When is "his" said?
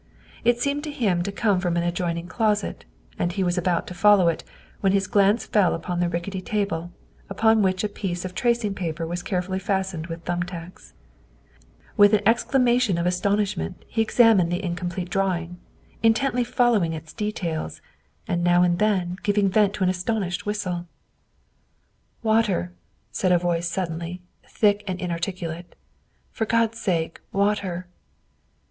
4.93-5.05